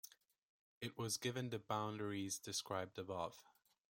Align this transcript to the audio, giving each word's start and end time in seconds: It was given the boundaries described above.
It 0.81 0.97
was 0.97 1.17
given 1.19 1.51
the 1.51 1.59
boundaries 1.59 2.39
described 2.39 2.97
above. 2.97 3.43